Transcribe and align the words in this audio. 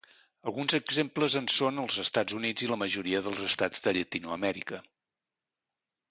Alguns 0.51 0.73
exemples 0.75 1.33
en 1.41 1.49
són: 1.55 1.75
els 1.83 1.97
Estats 2.03 2.37
Units 2.37 2.65
i 2.67 2.69
la 2.71 2.77
majoria 2.83 3.21
dels 3.25 3.41
estats 3.49 3.83
de 3.89 3.93
Llatinoamèrica. 3.99 4.81